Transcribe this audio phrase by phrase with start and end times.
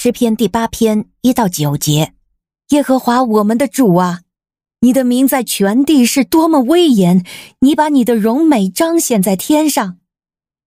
[0.00, 2.12] 诗篇第八篇一到九节，
[2.68, 4.20] 耶和华我们的主啊，
[4.82, 7.24] 你的名在全地是多么威严！
[7.62, 9.98] 你把你的荣美彰显在天上。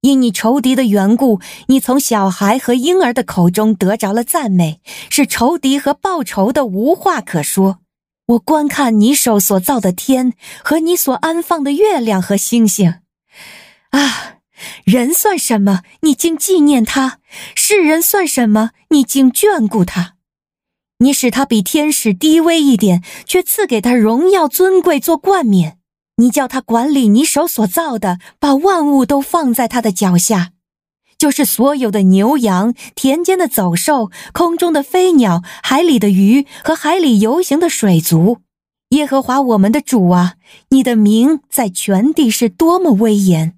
[0.02, 1.40] 因你仇敌的缘故，
[1.70, 7.80] 你从小孩和婴儿的口中得着了赞美，是仇敌和报仇的无话可说。
[8.26, 12.96] 我观看你手所造的天和你所安放的月亮和星星，
[13.92, 14.41] 啊，
[14.84, 15.82] 人算什么？
[16.02, 17.20] 你竟纪念他；
[17.56, 18.72] 世人算什么？
[18.90, 20.16] 你竟眷顾他。
[21.00, 25.78] 你使他比天使低微一点，却赐给他荣耀尊贵做冠冕。
[26.18, 30.52] 你叫他管理你手所造的，把万物都放在他的脚下，
[31.18, 38.40] 就是所有的牛羊、田间的走兽、空中的飞鸟、海里的鱼和海里游行的水族。
[38.90, 40.36] 耶和华我们的主啊，
[40.70, 43.58] 你的名在全地是多么威严！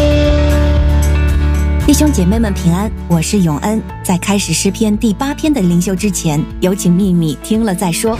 [2.01, 3.79] 兄姐妹们平安，我是永恩。
[4.03, 8.17] 在开始诗篇第八篇的灵修之前，有请秘密听了再说。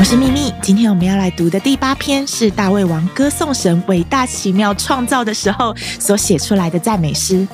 [0.00, 7.46] 我是秘密，今天我们要来读的第八篇是大卫王歌颂神伟大奇妙创造的时候所写出来的赞美诗。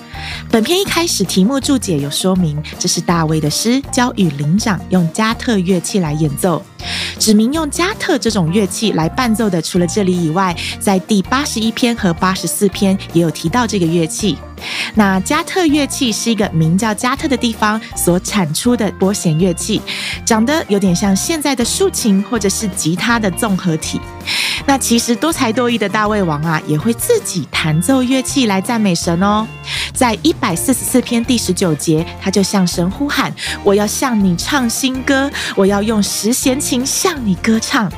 [0.51, 6.65] 本篇一开始题目注解有说明，这是大卫的诗，交与灵长用加特乐器来演奏。
[7.19, 14.37] 指明用加特这种乐器来伴奏的，除了这里以外，在第八十一篇和八十四篇也有提到这个乐器。
[14.95, 19.81] 那加特乐器是一个名叫加特的地方所产出的拨弦乐器，
[20.25, 24.01] 长得有点像现在的竖琴或者是吉他的综合体。
[24.67, 29.47] 那其实多才多艺的大卫王啊，也会自己弹奏乐器来赞美神哦。
[29.99, 37.91] 在一百四十四篇第十九节，他就向神呼喊：“我要向你唱新歌，我要用十弦琴向你歌唱。”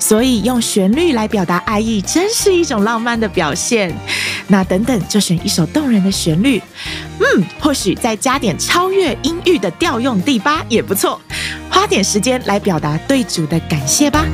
[0.00, 3.94] 所以用旋律来表达爱意，真是一种浪漫的表现。
[4.46, 6.58] 那等等，就选一首动人的旋律，
[7.18, 11.20] 嗯，或许再加点超越音域的调用第八也不错。
[11.68, 14.24] 花点时间来表达对主的感谢吧。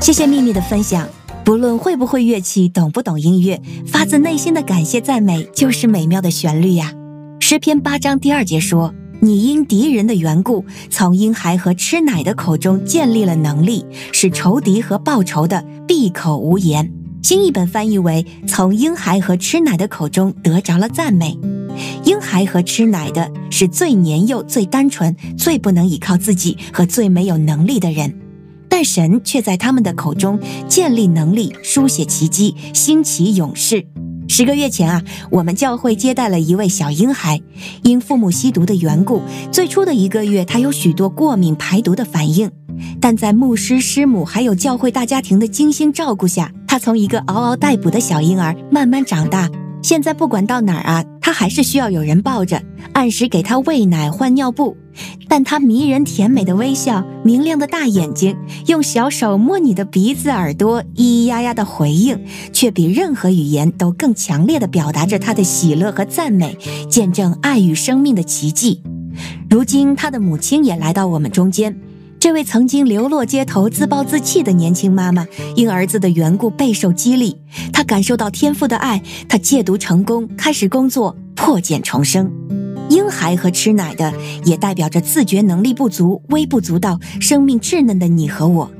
[0.00, 1.08] 谢谢秘密的分享。
[1.44, 6.92] 不论会不会乐器，懂不懂音乐，发自内心的感谢赞美就是美妙的旋律呀。
[7.40, 16.92] 诗篇八章第二节说：“你因敌人的缘故，从婴孩和吃奶的口中建立了能力，使仇敌和报仇的闭口无言。”
[17.24, 21.36] 新译本翻译为：“从婴孩和吃奶的口中得着了赞美。”
[22.04, 28.14] 婴孩和吃奶的是最年幼、最单纯、最不能依靠自己和最没有能力的人。
[28.72, 33.84] 但神却在他们的口中建立能力，书写奇迹，兴起勇士。
[34.28, 37.38] 十个月前啊，我们教会接待了一位小婴孩，
[37.82, 42.50] 因父母吸毒的缘故，最初的一个月他有许多过敏排毒的反应，
[42.98, 49.50] 但在牧师师母还有教会大家庭的精心照顾下，他从一个嗷嗷待哺的小婴儿慢慢长大。
[49.82, 52.62] 现在不管到哪儿啊，他还是需要有人抱着，
[52.92, 54.76] 按时给他喂奶换尿布。
[55.28, 58.36] 但他迷人甜美的微笑，明亮的大眼睛，
[58.66, 62.22] 用小手摸你的鼻子耳朵，咿咿呀呀的回应，
[62.52, 66.58] 却比任何语言都更强烈的表达着他的喜乐和赞美，
[66.90, 68.82] 见证爱与生命的奇迹。
[69.48, 71.74] 如今他的母亲也来到我们中间。
[72.20, 75.26] 这位曾经流落街头、自暴自弃的年轻妈妈，
[75.56, 77.38] 因儿子的缘故备受激励。
[77.72, 82.30] 她感受到天父的爱，她戒毒成功，开始工作，破茧重生。
[82.88, 84.12] 婴孩和吃奶的，
[84.44, 88.70] 也代表着自觉能力不足、微不足道、生命稚嫩的你和我。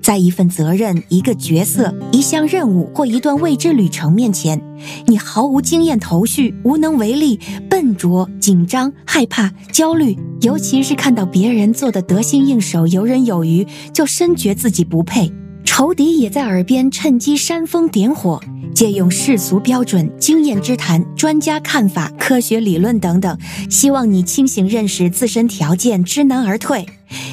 [0.00, 4.60] 在一份责任、一个角色、一项任务或一段未知旅程面前，
[5.06, 7.40] 你毫无经验头绪，无能为力，
[7.70, 15.32] 笨拙、紧张、害怕、焦虑，尤其是看到别人做的得心应手、游刃有余，就深觉自己不配。
[15.76, 18.40] 仇敌也在耳边趁机煽风点火。
[18.76, 23.36] 借用世俗标准、经验之谈、专家看法、科学理论等等，
[23.68, 26.86] 希望你清醒认识自身条件，知难而退。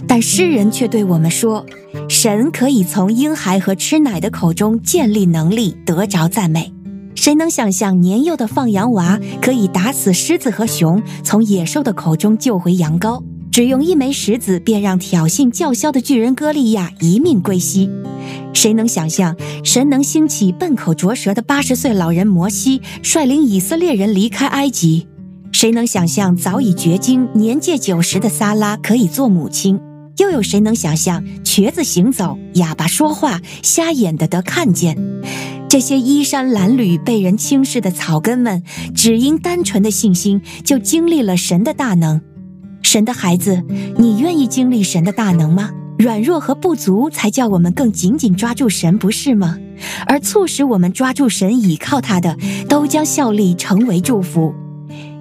[0.07, 1.63] 但诗人却对我们说：
[2.09, 6.73] 神可以从婴孩和吃奶的口中建立能力，得着赞美。
[7.13, 13.21] 谁能想象年幼的放羊娃可以打死狮子和熊，从野兽的口中救回羊羔？
[13.51, 17.89] 只用一枚石子，便让挑衅叫嚣的巨人歌利亚一命归西。
[18.53, 25.05] 谁能想象神能兴起笨口拙舌的八十岁老人摩西，率领以色列人离开埃及？
[25.51, 29.77] 谁能想象早已绝经、年届九十的撒拉可以做母亲？
[30.17, 34.97] 又有谁能想象瘸子行走、哑巴说话、瞎眼的得看见？
[35.67, 38.63] 这些衣衫褴褛、被人轻视的草根们，
[38.95, 42.21] 只因单纯的信心，就经历了神的大能。
[42.81, 43.63] 神的孩子，
[43.97, 45.71] 你愿意经历神的大能吗？
[45.97, 49.57] 软弱和不足才叫我们更紧紧抓住神，不是吗？
[50.07, 52.35] 而促使我们抓住神、倚靠他的，
[52.67, 54.53] 都将效力成为祝福。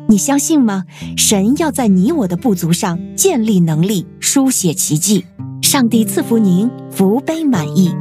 [0.08, 0.84] 你相信吗？
[1.16, 5.26] 神要在你我的不足上建立能力，书写奇迹。
[5.62, 7.94] 上帝赐福您，福杯满溢。